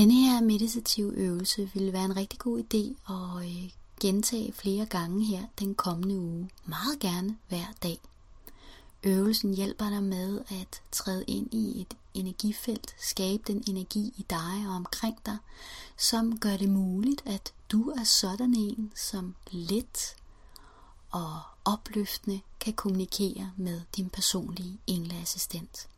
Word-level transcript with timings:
Denne 0.00 0.14
her 0.14 0.40
meditative 0.40 1.14
øvelse 1.14 1.70
vil 1.74 1.92
være 1.92 2.04
en 2.04 2.16
rigtig 2.16 2.38
god 2.38 2.58
idé 2.58 3.12
at 3.12 3.46
øh, 3.46 3.70
gentage 4.00 4.52
flere 4.52 4.86
gange 4.86 5.24
her 5.24 5.42
den 5.58 5.74
kommende 5.74 6.20
uge. 6.20 6.50
Meget 6.64 6.98
gerne 7.00 7.36
hver 7.48 7.64
dag. 7.82 7.98
Øvelsen 9.02 9.54
hjælper 9.54 9.90
dig 9.90 10.02
med 10.02 10.40
at 10.48 10.82
træde 10.92 11.24
ind 11.24 11.54
i 11.54 11.80
et 11.80 11.96
energifelt, 12.14 12.94
skabe 12.98 13.42
den 13.46 13.64
energi 13.66 14.14
i 14.16 14.26
dig 14.30 14.64
og 14.68 14.74
omkring 14.74 15.16
dig, 15.26 15.36
som 15.96 16.38
gør 16.38 16.56
det 16.56 16.68
muligt, 16.68 17.22
at 17.26 17.52
du 17.72 17.90
er 17.90 18.04
sådan 18.04 18.54
en, 18.54 18.92
som 18.94 19.34
let 19.50 20.16
og 21.10 21.40
opløftende 21.64 22.40
kan 22.60 22.72
kommunikere 22.72 23.52
med 23.56 23.80
din 23.96 24.10
personlige 24.10 24.78
engleassistent. 24.86 25.89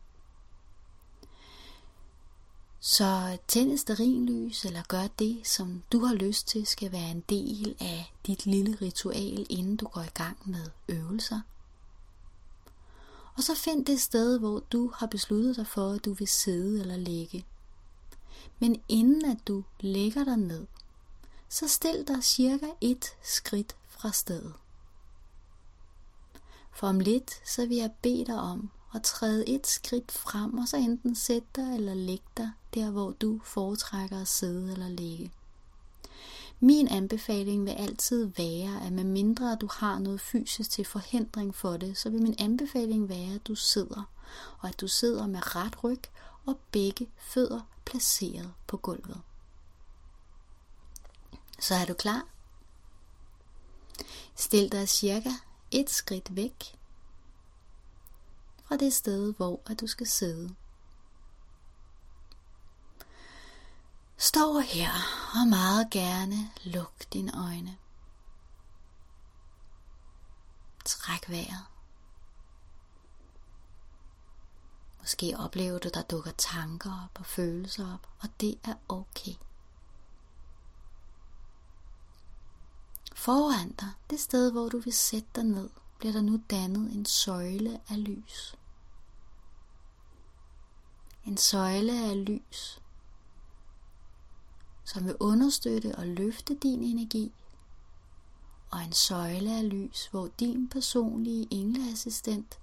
Så 2.85 3.39
tænd 3.49 3.73
et 3.73 3.81
sterinlys, 3.81 4.65
eller 4.65 4.83
gør 4.89 5.07
det, 5.07 5.47
som 5.47 5.83
du 5.93 6.05
har 6.05 6.15
lyst 6.15 6.49
til, 6.49 6.67
skal 6.67 6.93
være 6.93 7.11
en 7.11 7.21
del 7.21 7.77
af 7.81 8.13
dit 8.27 8.47
lille 8.47 8.79
ritual, 8.83 9.47
inden 9.51 9.77
du 9.77 9.87
går 9.87 10.01
i 10.01 10.11
gang 10.15 10.39
med 10.45 10.71
øvelser. 10.89 11.41
Og 13.35 13.43
så 13.43 13.55
find 13.55 13.87
det 13.87 14.01
sted, 14.01 14.39
hvor 14.39 14.61
du 14.61 14.93
har 14.95 15.07
besluttet 15.07 15.57
dig 15.57 15.67
for, 15.67 15.93
at 15.93 16.05
du 16.05 16.13
vil 16.13 16.29
sidde 16.29 16.81
eller 16.81 16.97
ligge. 16.97 17.45
Men 18.59 18.83
inden 18.89 19.25
at 19.25 19.39
du 19.49 19.65
lægger 19.81 20.25
dig 20.25 20.37
ned, 20.37 20.67
så 21.49 21.69
stil 21.69 22.09
dig 22.09 22.25
cirka 22.25 22.67
et 22.81 23.17
skridt 23.23 23.77
fra 23.89 24.13
stedet. 24.13 24.55
For 26.73 26.89
om 26.89 27.01
lidt, 27.01 27.49
så 27.49 27.67
vil 27.67 27.77
jeg 27.77 27.93
bede 28.03 28.25
dig 28.27 28.39
om 28.41 28.71
og 28.93 29.03
træde 29.03 29.49
et 29.49 29.67
skridt 29.67 30.13
frem, 30.13 30.59
og 30.59 30.69
så 30.69 30.77
enten 30.77 31.15
sætte 31.15 31.49
dig 31.57 31.75
eller 31.75 31.95
lægge 31.95 32.25
dig 32.37 32.51
der, 32.75 32.91
hvor 32.91 33.11
du 33.11 33.41
foretrækker 33.45 34.21
at 34.21 34.29
sidde 34.29 34.73
eller 34.73 34.89
ligge. 34.89 35.33
Min 36.61 36.89
anbefaling 36.89 37.65
vil 37.65 37.71
altid 37.71 38.25
være, 38.25 38.87
at 38.87 38.93
medmindre 38.93 39.57
du 39.57 39.69
har 39.73 39.99
noget 39.99 40.21
fysisk 40.21 40.71
til 40.71 40.85
forhindring 40.85 41.55
for 41.55 41.77
det, 41.77 41.99
så 41.99 42.11
vil 42.11 42.23
min 42.23 42.35
anbefaling 42.39 43.09
være, 43.09 43.35
at 43.35 43.47
du 43.47 43.55
sidder, 43.55 44.03
og 44.59 44.69
at 44.69 44.81
du 44.81 44.89
sidder 44.89 45.27
med 45.27 45.57
ret 45.57 45.85
ryg 45.85 46.01
og 46.47 46.59
begge 46.73 47.09
fødder 47.19 47.61
placeret 47.85 48.53
på 48.67 48.77
gulvet. 48.77 49.21
Så 51.61 51.75
er 51.75 51.85
du 51.85 51.95
klar? 51.95 52.27
Stil 54.37 54.73
dig 54.73 54.89
cirka 54.89 55.31
et 55.71 55.91
skridt 55.91 56.37
væk 56.37 56.79
fra 58.73 58.77
det 58.77 58.93
sted, 58.93 59.35
hvor 59.35 59.61
at 59.67 59.81
du 59.81 59.87
skal 59.87 60.07
sidde. 60.07 60.55
Stå 64.17 64.59
her 64.59 64.91
og 65.41 65.49
meget 65.49 65.91
gerne 65.91 66.51
luk 66.65 67.13
dine 67.13 67.33
øjne. 67.47 67.79
Træk 70.85 71.31
vejret. 71.31 71.65
Måske 75.01 75.35
oplever 75.39 75.79
du, 75.79 75.91
der 75.95 76.03
dukker 76.03 76.33
tanker 76.33 77.05
op 77.05 77.21
og 77.21 77.27
følelser 77.27 77.95
op, 77.95 78.09
og 78.21 78.29
det 78.41 78.59
er 78.65 78.75
okay. 78.89 79.35
Foran 83.15 83.73
dig, 83.73 83.91
det 84.11 84.21
sted 84.21 84.53
hvor 84.53 84.69
du 84.69 84.79
vil 84.79 84.93
sætte 84.93 85.29
dig 85.35 85.45
ned, 85.45 85.71
bliver 85.99 86.13
der 86.13 86.23
nu 86.23 86.41
dannet 86.51 86.93
en 86.93 87.07
søjle 87.07 87.81
af 87.89 88.05
lys. 88.05 88.57
En 91.27 91.37
søjle 91.37 91.93
af 92.11 92.25
lys, 92.25 92.81
som 94.85 95.05
vil 95.05 95.17
understøtte 95.21 95.95
og 95.95 96.07
løfte 96.07 96.55
din 96.55 96.83
energi, 96.83 97.33
og 98.71 98.83
en 98.83 98.93
søjle 98.93 99.57
af 99.57 99.69
lys, 99.69 100.07
hvor 100.07 100.29
din 100.41 100.69
personlige 100.69 101.49
engleassistent 101.51 102.59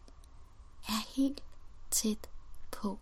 er 0.88 1.14
helt 1.16 1.44
tæt 1.92 2.30
på. 2.72 3.00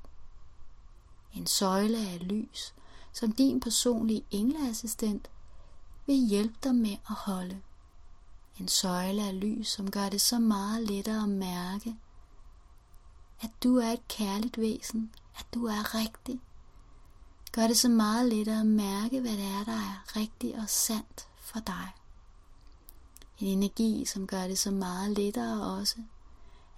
En 1.33 1.47
søjle 1.47 1.97
af 1.97 2.27
lys, 2.27 2.73
som 3.13 3.31
din 3.31 3.59
personlige 3.59 4.25
engleassistent 4.31 5.29
vil 6.05 6.15
hjælpe 6.15 6.55
dig 6.63 6.75
med 6.75 6.91
at 7.09 7.15
holde. 7.15 7.61
En 8.59 8.67
søjle 8.67 9.23
af 9.23 9.39
lys, 9.39 9.67
som 9.67 9.91
gør 9.91 10.09
det 10.09 10.21
så 10.21 10.39
meget 10.39 10.87
lettere 10.87 11.23
at 11.23 11.29
mærke, 11.29 11.95
at 13.41 13.49
du 13.63 13.75
er 13.77 13.91
et 13.91 14.07
kærligt 14.07 14.57
væsen, 14.57 15.11
at 15.37 15.45
du 15.53 15.65
er 15.65 15.95
rigtig, 15.95 16.39
gør 17.51 17.67
det 17.67 17.77
så 17.77 17.89
meget 17.89 18.29
lettere 18.33 18.59
at 18.59 18.65
mærke, 18.65 19.21
hvad 19.21 19.31
det 19.31 19.45
er, 19.45 19.63
der 19.63 19.71
er 19.71 20.15
rigtigt 20.15 20.57
og 20.57 20.69
sandt 20.69 21.27
for 21.37 21.59
dig. 21.59 21.87
En 23.39 23.47
energi, 23.47 24.05
som 24.05 24.27
gør 24.27 24.47
det 24.47 24.59
så 24.59 24.71
meget 24.71 25.17
lettere 25.17 25.77
også 25.77 25.95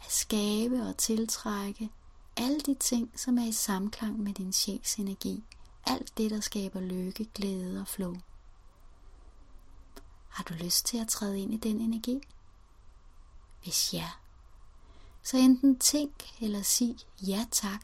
at 0.06 0.12
skabe 0.12 0.82
og 0.82 0.98
tiltrække 0.98 1.90
alle 2.38 2.60
de 2.60 2.74
ting, 2.74 3.20
som 3.20 3.38
er 3.38 3.46
i 3.46 3.52
samklang 3.52 4.20
med 4.20 4.34
din 4.34 4.54
sjæls 4.54 4.96
energi. 4.96 5.44
Alt 5.86 6.18
det, 6.18 6.32
der 6.32 6.40
skaber 6.40 6.80
lykke, 6.80 7.26
glæde 7.34 7.82
og 7.82 7.88
flow. 7.88 8.16
Har 10.30 10.44
du 10.44 10.54
lyst 10.54 10.86
til 10.86 10.98
at 10.98 11.08
træde 11.08 11.40
ind 11.40 11.54
i 11.54 11.58
den 11.58 11.82
energi? 11.82 12.22
Hvis 13.64 13.94
ja, 13.94 14.10
så 15.24 15.38
enten 15.38 15.80
tænk 15.80 16.42
eller 16.42 16.62
sig 16.62 16.96
ja 17.22 17.46
tak, 17.52 17.82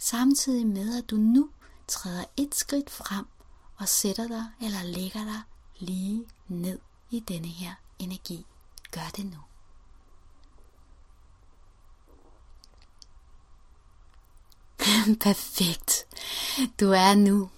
samtidig 0.00 0.66
med 0.66 0.98
at 0.98 1.10
du 1.10 1.16
nu 1.16 1.50
træder 1.88 2.24
et 2.36 2.54
skridt 2.54 2.90
frem 2.90 3.26
og 3.76 3.88
sætter 3.88 4.28
dig 4.28 4.46
eller 4.60 4.82
lægger 4.82 5.24
dig 5.24 5.40
lige 5.78 6.26
ned 6.48 6.78
i 7.10 7.20
denne 7.20 7.48
her 7.48 7.74
energi. 7.98 8.46
Gør 8.90 9.10
det 9.16 9.24
nu. 9.24 9.38
Perfekt. 15.26 16.06
Du 16.80 16.90
er 16.90 17.14
nu 17.14 17.50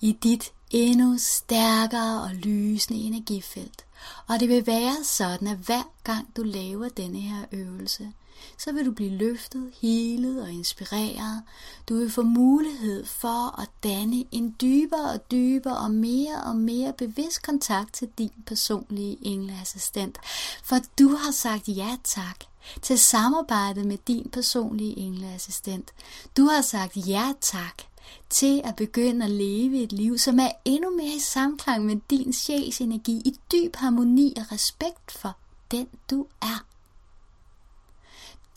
i 0.00 0.12
dit 0.12 0.52
endnu 0.70 1.18
stærkere 1.18 2.22
og 2.22 2.34
lysende 2.34 3.00
energifelt. 3.00 3.86
Og 4.28 4.40
det 4.40 4.48
vil 4.48 4.66
være 4.66 5.04
sådan, 5.04 5.48
at 5.48 5.56
hver 5.56 5.82
gang 6.04 6.36
du 6.36 6.42
laver 6.42 6.88
denne 6.88 7.20
her 7.20 7.44
øvelse, 7.52 8.12
så 8.58 8.72
vil 8.72 8.86
du 8.86 8.92
blive 8.92 9.10
løftet, 9.10 9.70
helet 9.80 10.42
og 10.42 10.50
inspireret. 10.50 11.42
Du 11.88 11.96
vil 11.96 12.10
få 12.10 12.22
mulighed 12.22 13.06
for 13.06 13.60
at 13.60 13.68
danne 13.82 14.24
en 14.30 14.56
dybere 14.60 15.10
og 15.10 15.30
dybere 15.30 15.76
og 15.76 15.90
mere 15.90 16.42
og 16.44 16.56
mere 16.56 16.92
bevidst 16.92 17.42
kontakt 17.42 17.94
til 17.94 18.08
din 18.18 18.32
personlige 18.46 19.18
engleassistent. 19.22 20.18
For 20.62 20.76
du 20.98 21.08
har 21.08 21.30
sagt 21.30 21.68
ja 21.68 21.96
tak 22.04 22.36
til 22.82 22.98
samarbejdet 22.98 23.86
med 23.86 23.98
din 24.06 24.30
personlige 24.32 24.98
engleassistent. 24.98 25.90
Du 26.36 26.44
har 26.44 26.60
sagt 26.60 26.96
ja 26.96 27.32
tak 27.40 27.82
til 28.30 28.60
at 28.64 28.76
begynde 28.76 29.24
at 29.24 29.30
leve 29.30 29.82
et 29.82 29.92
liv, 29.92 30.18
som 30.18 30.38
er 30.38 30.50
endnu 30.64 30.90
mere 30.96 31.16
i 31.16 31.18
samklang 31.18 31.86
med 31.86 31.96
din 32.10 32.32
sjæls 32.32 32.80
energi, 32.80 33.12
i 33.12 33.34
dyb 33.52 33.76
harmoni 33.76 34.34
og 34.36 34.52
respekt 34.52 35.12
for 35.12 35.36
den 35.70 35.86
du 36.10 36.26
er. 36.42 36.64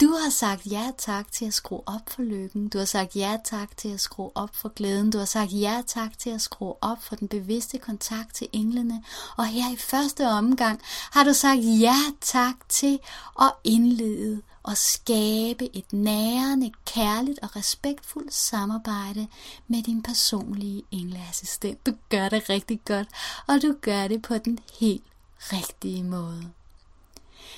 Du 0.00 0.10
har 0.22 0.30
sagt 0.30 0.66
ja 0.66 0.90
tak 0.98 1.32
til 1.32 1.44
at 1.44 1.54
skrue 1.54 1.82
op 1.86 2.10
for 2.10 2.22
lykken. 2.22 2.68
Du 2.68 2.78
har 2.78 2.84
sagt 2.84 3.16
ja 3.16 3.36
tak 3.44 3.76
til 3.76 3.88
at 3.88 4.00
skrue 4.00 4.30
op 4.34 4.54
for 4.54 4.68
glæden. 4.68 5.10
Du 5.10 5.18
har 5.18 5.24
sagt 5.24 5.52
ja 5.52 5.82
tak 5.86 6.18
til 6.18 6.30
at 6.30 6.40
skrue 6.40 6.74
op 6.80 7.02
for 7.02 7.16
den 7.16 7.28
bevidste 7.28 7.78
kontakt 7.78 8.34
til 8.34 8.48
englene. 8.52 9.02
Og 9.36 9.46
her 9.46 9.72
i 9.72 9.76
første 9.76 10.28
omgang 10.28 10.80
har 11.12 11.24
du 11.24 11.32
sagt 11.32 11.60
ja 11.62 11.96
tak 12.20 12.54
til 12.68 12.98
at 13.40 13.52
indlede 13.64 14.42
og 14.66 14.76
skabe 14.76 15.76
et 15.76 15.92
nærende, 15.92 16.72
kærligt 16.86 17.38
og 17.42 17.56
respektfuldt 17.56 18.34
samarbejde 18.34 19.28
med 19.68 19.82
din 19.82 20.02
personlige 20.02 20.82
engleassistent. 20.90 21.86
Du 21.86 21.92
gør 22.08 22.28
det 22.28 22.48
rigtig 22.48 22.80
godt, 22.84 23.08
og 23.46 23.62
du 23.62 23.74
gør 23.80 24.08
det 24.08 24.22
på 24.22 24.38
den 24.38 24.58
helt 24.80 25.04
rigtige 25.38 26.04
måde. 26.04 26.50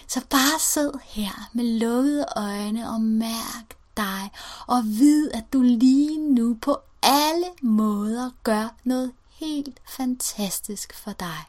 Så 0.06 0.20
bare 0.30 0.60
sid 0.60 0.90
her 1.04 1.48
med 1.52 1.64
lukkede 1.64 2.26
øjne 2.36 2.90
og 2.90 3.00
mærk 3.00 3.76
dig, 3.96 4.30
og 4.66 4.84
vid, 4.84 5.30
at 5.34 5.52
du 5.52 5.62
lige 5.62 6.18
nu 6.34 6.56
på 6.62 6.76
alle 7.02 7.46
måder 7.62 8.30
gør 8.42 8.74
noget 8.84 9.12
helt 9.30 9.80
fantastisk 9.96 10.94
for 10.94 11.12
dig. 11.12 11.44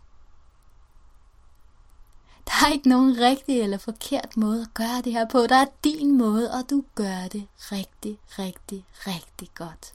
Der 2.49 2.67
er 2.67 2.71
ikke 2.71 2.89
nogen 2.89 3.19
rigtig 3.19 3.61
eller 3.61 3.77
forkert 3.77 4.37
måde 4.37 4.61
at 4.61 4.73
gøre 4.73 5.01
det 5.03 5.13
her 5.13 5.25
på. 5.25 5.47
Der 5.47 5.55
er 5.55 5.65
din 5.83 6.17
måde, 6.17 6.51
og 6.51 6.69
du 6.69 6.83
gør 6.95 7.27
det 7.31 7.47
rigtig, 7.71 8.19
rigtig, 8.29 8.85
rigtig 9.07 9.49
godt. 9.55 9.93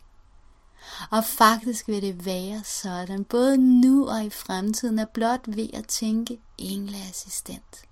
Og 1.10 1.24
faktisk 1.24 1.88
vil 1.88 2.02
det 2.02 2.26
være 2.26 2.64
sådan, 2.64 3.24
både 3.24 3.56
nu 3.58 4.08
og 4.08 4.24
i 4.24 4.30
fremtiden, 4.30 4.98
er 4.98 5.04
blot 5.04 5.40
ved 5.46 5.68
at 5.72 5.86
tænke 5.86 6.38
engleassistent 6.58 7.84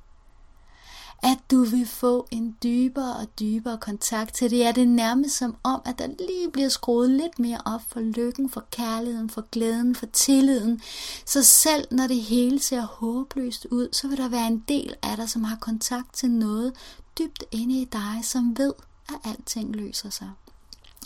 at 1.23 1.39
du 1.51 1.65
vil 1.65 1.87
få 1.87 2.27
en 2.31 2.57
dybere 2.63 3.17
og 3.17 3.39
dybere 3.41 3.79
kontakt 3.79 4.35
til 4.35 4.51
det. 4.51 4.67
Er 4.67 4.73
det 4.73 4.89
nærmest 4.89 5.37
som 5.37 5.57
om, 5.63 5.83
at 5.85 5.99
der 5.99 6.07
lige 6.07 6.51
bliver 6.53 6.69
skruet 6.69 7.11
lidt 7.11 7.39
mere 7.39 7.61
op 7.65 7.81
for 7.89 8.01
lykken, 8.01 8.51
for 8.51 8.65
kærligheden, 8.71 9.31
for 9.31 9.45
glæden, 9.53 9.95
for 9.95 10.07
tilliden. 10.07 10.81
Så 11.25 11.43
selv 11.43 11.85
når 11.91 12.07
det 12.07 12.21
hele 12.23 12.61
ser 12.61 12.83
håbløst 12.83 13.67
ud, 13.71 13.89
så 13.93 14.09
vil 14.09 14.19
der 14.19 14.29
være 14.29 14.47
en 14.47 14.65
del 14.69 14.95
af 15.03 15.17
dig, 15.17 15.31
som 15.31 15.45
har 15.45 15.57
kontakt 15.57 16.15
til 16.15 16.31
noget 16.31 16.73
dybt 17.19 17.45
inde 17.51 17.81
i 17.81 17.85
dig, 17.85 18.21
som 18.23 18.59
ved, 18.59 18.73
at 19.09 19.31
alting 19.31 19.77
løser 19.77 20.11
sig 20.11 20.31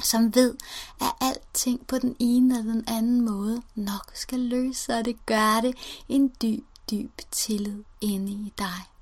som 0.04 0.34
ved, 0.34 0.54
at 1.00 1.12
alting 1.20 1.86
på 1.86 1.98
den 1.98 2.16
ene 2.18 2.58
eller 2.58 2.72
den 2.72 2.84
anden 2.86 3.20
måde 3.20 3.62
nok 3.74 4.10
skal 4.14 4.38
løse, 4.38 4.94
og 4.94 5.04
det 5.04 5.26
gør 5.26 5.60
det 5.60 5.74
en 6.08 6.32
dyb, 6.42 6.64
dyb 6.90 7.10
tillid 7.30 7.82
inde 8.00 8.32
i 8.32 8.52
dig. 8.58 8.95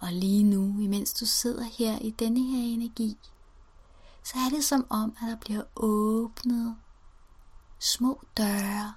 Og 0.00 0.12
lige 0.12 0.42
nu, 0.42 0.80
imens 0.80 1.12
du 1.12 1.26
sidder 1.26 1.64
her 1.64 1.98
i 1.98 2.10
denne 2.10 2.42
her 2.42 2.74
energi, 2.74 3.18
så 4.22 4.38
er 4.38 4.48
det 4.50 4.64
som 4.64 4.86
om, 4.90 5.16
at 5.22 5.28
der 5.28 5.36
bliver 5.36 5.62
åbnet 5.76 6.76
små 7.78 8.22
døre, 8.36 8.94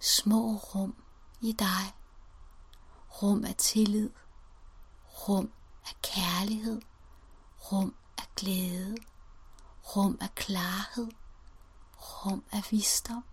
små 0.00 0.56
rum 0.56 0.94
i 1.40 1.52
dig. 1.52 1.94
Rum 3.22 3.44
af 3.44 3.54
tillid, 3.54 4.10
rum 5.28 5.52
af 5.86 5.96
kærlighed, 6.02 6.80
rum 7.72 7.94
af 8.18 8.28
glæde, 8.36 8.96
rum 9.96 10.18
af 10.20 10.34
klarhed, 10.34 11.08
rum 11.96 12.44
af 12.52 12.62
visdom 12.70 13.24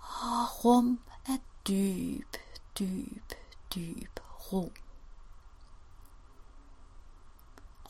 og 0.00 0.64
rum 0.64 1.00
af 1.26 1.40
dyb, 1.68 2.36
dyb, 2.78 3.32
dyb 3.74 4.20
ro. 4.52 4.72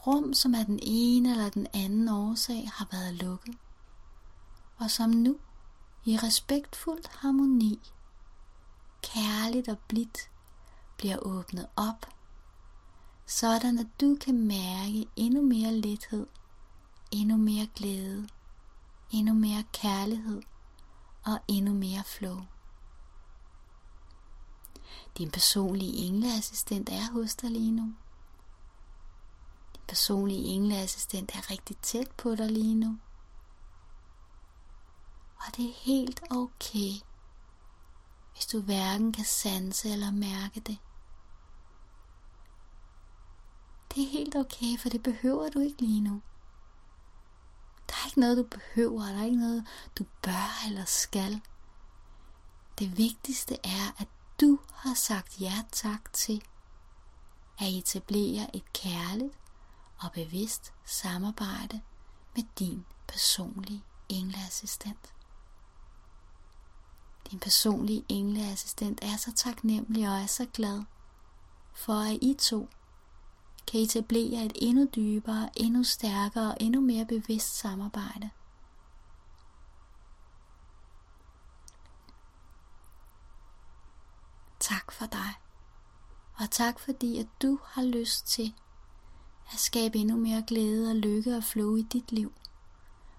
Rum, 0.06 0.34
som 0.34 0.54
af 0.54 0.66
den 0.66 0.78
ene 0.82 1.30
eller 1.30 1.50
den 1.50 1.66
anden 1.74 2.08
årsag 2.08 2.70
har 2.74 2.88
været 2.92 3.14
lukket, 3.14 3.54
og 4.76 4.90
som 4.90 5.10
nu 5.10 5.36
i 6.04 6.16
respektfuld 6.16 7.18
harmoni, 7.18 7.80
kærligt 9.02 9.68
og 9.68 9.78
blidt, 9.78 10.30
bliver 10.96 11.18
åbnet 11.18 11.66
op 11.76 12.06
sådan 13.26 13.78
at 13.78 13.86
du 14.00 14.16
kan 14.20 14.46
mærke 14.46 15.06
endnu 15.16 15.42
mere 15.42 15.72
lethed, 15.72 16.26
endnu 17.10 17.36
mere 17.36 17.66
glæde, 17.74 18.28
endnu 19.10 19.34
mere 19.34 19.64
kærlighed 19.72 20.42
og 21.24 21.38
endnu 21.48 21.72
mere 21.72 22.04
flow. 22.04 22.42
Din 25.18 25.30
personlige 25.30 26.06
engleassistent 26.06 26.88
er 26.88 27.12
hos 27.12 27.34
dig 27.34 27.50
lige 27.50 27.70
nu. 27.70 27.94
Din 29.74 29.82
personlige 29.88 30.44
engleassistent 30.44 31.34
er 31.34 31.50
rigtig 31.50 31.76
tæt 31.76 32.10
på 32.10 32.34
dig 32.34 32.50
lige 32.50 32.74
nu. 32.74 32.98
Og 35.36 35.56
det 35.56 35.68
er 35.68 35.74
helt 35.74 36.22
okay, 36.30 36.92
hvis 38.32 38.46
du 38.52 38.60
hverken 38.60 39.12
kan 39.12 39.24
sanse 39.24 39.90
eller 39.90 40.10
mærke 40.10 40.60
det. 40.60 40.78
Det 43.94 44.04
er 44.04 44.08
helt 44.08 44.36
okay, 44.36 44.78
for 44.78 44.88
det 44.88 45.02
behøver 45.02 45.48
du 45.48 45.60
ikke 45.60 45.82
lige 45.82 46.00
nu. 46.00 46.22
Der 47.88 47.94
er 47.94 48.06
ikke 48.06 48.20
noget, 48.20 48.36
du 48.36 48.42
behøver, 48.42 49.02
der 49.02 49.18
er 49.18 49.24
ikke 49.24 49.40
noget, 49.40 49.66
du 49.98 50.04
bør 50.22 50.66
eller 50.66 50.84
skal. 50.84 51.40
Det 52.78 52.98
vigtigste 52.98 53.54
er, 53.64 54.00
at 54.00 54.08
du 54.40 54.58
har 54.72 54.94
sagt 54.94 55.40
ja 55.40 55.62
tak 55.72 56.12
til 56.12 56.42
at 57.58 57.68
etablere 57.68 58.56
et 58.56 58.72
kærligt 58.72 59.34
og 60.00 60.12
bevidst 60.12 60.72
samarbejde 60.84 61.80
med 62.36 62.44
din 62.58 62.84
personlige 63.08 63.84
engleassistent. 64.08 65.12
Din 67.30 67.38
personlige 67.38 68.04
engleassistent 68.08 69.04
er 69.04 69.16
så 69.16 69.32
taknemmelig 69.32 70.08
og 70.08 70.14
er 70.14 70.26
så 70.26 70.46
glad 70.52 70.82
for, 71.74 71.92
at 71.92 72.18
I 72.22 72.34
to 72.38 72.68
kan 73.66 73.80
etablere 73.80 74.44
et 74.44 74.52
endnu 74.56 74.88
dybere, 74.96 75.50
endnu 75.56 75.84
stærkere 75.84 76.50
og 76.50 76.56
endnu 76.60 76.80
mere 76.80 77.06
bevidst 77.06 77.58
samarbejde. 77.58 78.30
Tak 84.64 84.92
for 84.92 85.06
dig. 85.06 85.34
Og 86.34 86.50
tak 86.50 86.78
fordi, 86.78 87.18
at 87.18 87.26
du 87.42 87.58
har 87.64 87.82
lyst 87.82 88.26
til 88.26 88.54
at 89.52 89.58
skabe 89.58 89.98
endnu 89.98 90.16
mere 90.16 90.44
glæde 90.46 90.90
og 90.90 90.96
lykke 90.96 91.36
og 91.36 91.44
flow 91.44 91.76
i 91.76 91.82
dit 91.82 92.12
liv. 92.12 92.32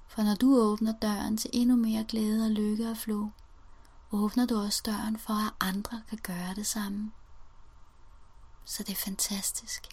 For 0.08 0.24
når 0.24 0.36
du 0.36 0.58
åbner 0.58 0.94
døren 1.02 1.38
til 1.38 1.50
endnu 1.54 1.76
mere 1.76 2.04
glæde 2.04 2.46
og 2.46 2.52
lykke 2.52 2.90
og 2.90 2.98
flow, 2.98 3.32
åbner 4.12 4.46
du 4.46 4.58
også 4.58 4.82
døren 4.86 5.18
for, 5.18 5.34
at 5.34 5.54
andre 5.60 6.02
kan 6.10 6.18
gøre 6.18 6.56
det 6.56 6.68
samme. 6.68 7.12
Så 8.66 8.84
det 8.84 8.92
er 8.92 9.06
fantastisk 9.06 9.88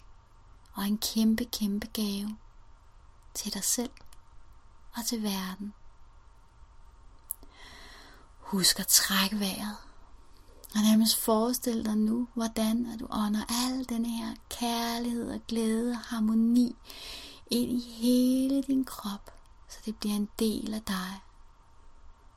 og 0.73 0.83
en 0.83 0.97
kæmpe, 0.97 1.45
kæmpe 1.45 1.87
gave 1.87 2.37
til 3.33 3.53
dig 3.53 3.63
selv 3.63 3.91
og 4.95 5.05
til 5.05 5.23
verden. 5.23 5.73
Husk 8.39 8.79
at 8.79 8.87
trække 8.87 9.39
vejret. 9.39 9.92
Og 10.75 10.81
nærmest 10.81 11.17
forestil 11.17 11.85
dig 11.85 11.97
nu, 11.97 12.27
hvordan 12.33 12.85
at 12.85 12.99
du 12.99 13.07
ånder 13.09 13.43
al 13.49 13.89
den 13.89 14.05
her 14.05 14.35
kærlighed 14.49 15.31
og 15.31 15.41
glæde 15.47 15.91
og 15.91 15.97
harmoni 15.97 16.75
ind 17.51 17.71
i 17.71 17.79
hele 17.79 18.63
din 18.63 18.85
krop, 18.85 19.33
så 19.69 19.77
det 19.85 19.95
bliver 19.95 20.15
en 20.15 20.29
del 20.39 20.73
af 20.73 20.81
dig. 20.81 21.21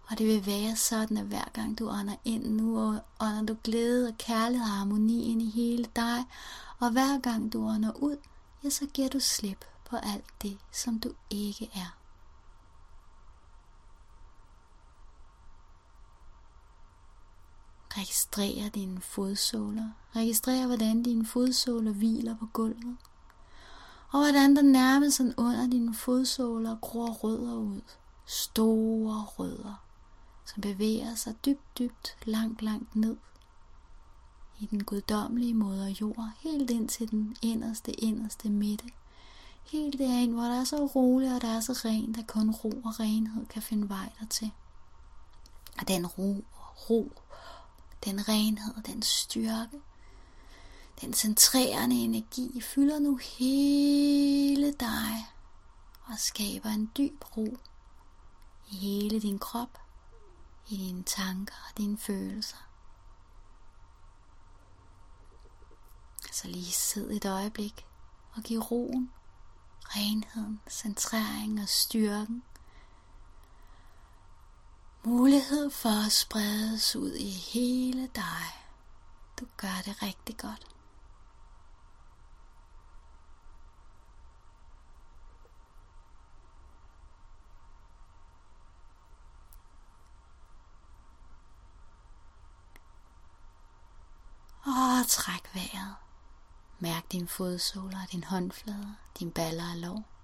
Og 0.09 0.19
det 0.19 0.27
vil 0.27 0.47
være 0.47 0.77
sådan, 0.77 1.17
at 1.17 1.25
hver 1.25 1.45
gang 1.53 1.79
du 1.79 1.89
ånder 1.89 2.17
ind 2.25 2.47
nu, 2.47 2.81
og 2.81 3.01
ånder 3.21 3.43
du 3.43 3.57
glæde 3.65 4.09
og 4.09 4.19
kærlighed 4.19 4.67
og 4.67 4.73
harmoni 4.73 5.25
ind 5.25 5.43
i 5.43 5.51
hele 5.51 5.87
dig, 5.97 6.25
og 6.79 6.91
hver 6.91 7.19
gang 7.19 7.53
du 7.53 7.69
ånder 7.69 7.93
ud, 7.93 8.17
ja, 8.65 8.71
så 8.71 8.87
giver 8.87 9.09
du 9.09 9.21
slip 9.21 9.65
på 9.91 9.97
alt 9.97 10.25
det, 10.43 10.59
som 10.73 11.01
du 11.01 11.13
ikke 11.31 11.71
er. 11.75 11.97
Registrer 17.99 18.69
dine 18.69 19.01
fodsåler. 19.01 19.91
Registrer, 20.17 20.67
hvordan 20.67 21.03
dine 21.03 21.27
fodsåler 21.27 21.93
hviler 21.93 22.37
på 22.37 22.47
gulvet. 22.53 22.97
Og 24.13 24.21
hvordan 24.21 24.57
der 24.57 24.63
nærmest 24.63 25.17
sådan 25.17 25.35
under 25.37 25.71
dine 25.71 25.95
fodsåler 25.95 26.77
gror 26.77 27.09
rødder 27.09 27.55
ud. 27.55 27.81
Store 28.27 29.25
rødder, 29.25 29.83
som 30.45 30.61
bevæger 30.61 31.15
sig 31.15 31.35
dybt, 31.45 31.79
dybt, 31.79 32.17
langt, 32.25 32.63
langt 32.63 32.97
ned 32.97 33.17
i 34.59 34.67
den 34.67 34.85
guddommelige 34.85 35.55
moder 35.55 35.95
jord, 36.01 36.31
helt 36.41 36.71
ind 36.71 36.89
til 36.89 37.11
den 37.11 37.37
inderste, 37.43 37.93
inderste 37.93 38.51
midte. 38.51 38.85
Helt 39.65 39.99
derind, 39.99 40.33
hvor 40.33 40.43
der 40.43 40.61
er 40.61 40.65
så 40.65 40.77
roligt 40.77 41.33
og 41.33 41.43
der 41.43 41.49
er 41.49 41.61
så 41.61 41.73
rent, 41.73 42.19
at 42.19 42.27
kun 42.27 42.51
ro 42.51 42.69
og 42.69 43.01
renhed 43.01 43.47
kan 43.47 43.63
finde 43.63 43.89
vej 43.89 44.13
dertil. 44.21 44.51
Og 45.79 45.89
den 45.89 46.07
ro 46.07 46.45
og 46.53 46.91
ro, 46.91 47.13
den 48.05 48.29
renhed 48.29 48.83
den 48.83 49.03
styrke, 49.03 49.81
den 51.01 51.13
centrerende 51.13 51.97
energi 51.97 52.61
fylder 52.61 52.99
nu 52.99 53.17
hele 53.17 54.73
dig 54.73 55.27
og 56.07 56.19
skaber 56.19 56.69
en 56.69 56.91
dyb 56.99 57.25
ro 57.37 57.59
i 58.69 58.77
hele 58.77 59.21
din 59.21 59.39
krop, 59.39 59.79
i 60.69 60.77
dine 60.77 61.03
tanker 61.03 61.55
og 61.69 61.79
dine 61.79 61.99
følelser. 61.99 62.57
Så 66.33 66.49
lige 66.49 66.73
sid 66.73 67.11
et 67.11 67.25
øjeblik 67.25 67.87
og 68.33 68.43
giv 68.43 68.59
roen, 68.59 69.11
renheden, 69.85 70.61
centrering 70.71 71.63
og 71.63 71.69
styrken 71.69 72.43
mulighed 75.07 75.71
for 75.71 76.07
at 76.07 76.13
spredes 76.13 76.97
ud 76.97 77.13
i 77.15 77.31
hele 77.31 78.07
dig. 78.15 78.47
Du 79.41 79.47
gør 79.57 79.83
det 79.85 80.03
rigtig 80.03 80.37
godt. 80.37 80.67
Og 94.65 95.07
træk 95.09 95.55
vejret. 95.55 95.95
Mærk 96.79 97.13
din 97.13 97.29
fodsåler 97.29 98.03
og 98.03 98.13
din 98.13 98.25
håndflade, 98.25 98.97
din 99.19 99.31
baller 99.31 99.71
og 99.71 99.77
lov 99.77 100.16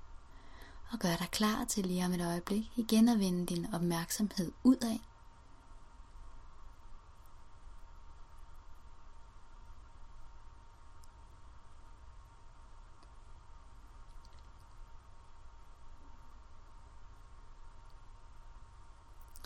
og 0.92 0.98
gør 0.98 1.16
dig 1.16 1.28
klar 1.30 1.64
til 1.64 1.86
lige 1.86 2.04
om 2.04 2.12
et 2.12 2.26
øjeblik 2.26 2.70
igen 2.76 3.08
at 3.08 3.18
vende 3.18 3.46
din 3.46 3.74
opmærksomhed 3.74 4.52
udad. 4.64 4.98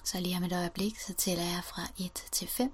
Så 0.04 0.20
lige 0.20 0.36
om 0.36 0.44
et 0.44 0.52
øjeblik, 0.52 0.98
så 0.98 1.14
tæller 1.14 1.44
jeg 1.44 1.64
fra 1.64 1.82
1 1.98 2.12
til 2.14 2.48
5, 2.48 2.72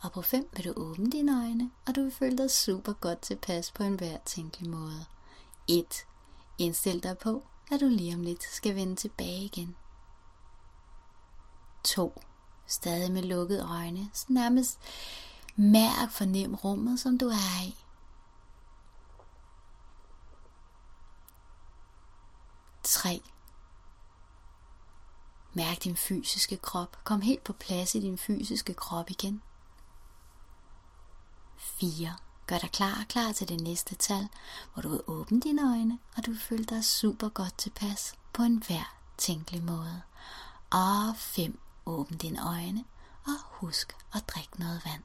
og 0.00 0.12
på 0.12 0.22
5 0.22 0.48
vil 0.56 0.64
du 0.64 0.72
åbne 0.76 1.10
dine 1.10 1.44
øjne, 1.44 1.70
og 1.86 1.94
du 1.94 2.02
vil 2.02 2.12
føle 2.12 2.38
dig 2.38 2.50
super 2.50 2.92
godt 2.92 3.20
tilpas 3.20 3.70
på 3.70 3.82
en 3.82 3.92
enhver 3.92 4.18
tænkelig 4.24 4.70
måde. 4.70 5.04
1. 5.68 6.06
Indstil 6.58 7.02
dig 7.02 7.18
på, 7.18 7.42
at 7.70 7.80
du 7.80 7.86
lige 7.86 8.14
om 8.14 8.22
lidt 8.22 8.42
skal 8.42 8.74
vende 8.74 8.96
tilbage 8.96 9.44
igen. 9.44 9.76
2. 11.84 12.22
Stadig 12.66 13.12
med 13.12 13.22
lukkede 13.22 13.68
øjne, 13.68 14.10
så 14.12 14.26
nærmest 14.28 14.78
mærk 15.56 16.10
fornem 16.10 16.54
rummet, 16.54 17.00
som 17.00 17.18
du 17.18 17.28
er 17.28 17.64
i. 17.66 17.76
3. 22.82 23.22
Mærk 25.54 25.84
din 25.84 25.96
fysiske 25.96 26.56
krop. 26.56 27.04
Kom 27.04 27.20
helt 27.20 27.44
på 27.44 27.52
plads 27.52 27.94
i 27.94 28.00
din 28.00 28.18
fysiske 28.18 28.74
krop 28.74 29.10
igen. 29.10 29.42
4. 31.56 32.16
Gør 32.46 32.58
dig 32.58 32.70
klar 32.72 33.04
klar 33.08 33.32
til 33.32 33.48
det 33.48 33.60
næste 33.60 33.94
tal, 33.94 34.28
hvor 34.72 34.82
du 34.82 34.88
vil 34.88 35.00
åbne 35.06 35.40
dine 35.40 35.62
øjne, 35.62 35.98
og 36.16 36.26
du 36.26 36.30
vil 36.30 36.40
føle 36.40 36.64
dig 36.64 36.84
super 36.84 37.28
godt 37.28 37.58
tilpas 37.58 38.14
på 38.32 38.42
en 38.42 38.62
hver 38.66 38.96
tænkelig 39.18 39.62
måde. 39.64 40.02
Og 40.70 41.16
5. 41.16 41.58
Åbn 41.86 42.16
dine 42.16 42.48
øjne, 42.48 42.84
og 43.26 43.32
husk 43.40 43.96
at 44.14 44.28
drikke 44.28 44.60
noget 44.60 44.82
vand. 44.84 45.02